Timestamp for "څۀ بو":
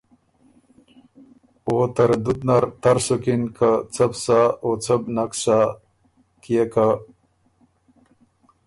3.93-4.17, 4.83-5.09